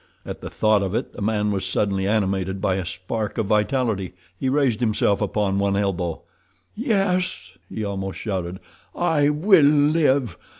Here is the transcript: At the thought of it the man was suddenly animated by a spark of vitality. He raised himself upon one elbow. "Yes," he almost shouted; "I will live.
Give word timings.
At 0.25 0.41
the 0.41 0.49
thought 0.49 0.81
of 0.81 0.95
it 0.95 1.13
the 1.13 1.21
man 1.21 1.51
was 1.51 1.63
suddenly 1.63 2.07
animated 2.07 2.59
by 2.59 2.77
a 2.77 2.85
spark 2.87 3.37
of 3.37 3.45
vitality. 3.45 4.13
He 4.35 4.49
raised 4.49 4.79
himself 4.79 5.21
upon 5.21 5.59
one 5.59 5.75
elbow. 5.77 6.23
"Yes," 6.75 7.55
he 7.69 7.83
almost 7.83 8.17
shouted; 8.19 8.59
"I 8.95 9.29
will 9.29 9.61
live. 9.63 10.39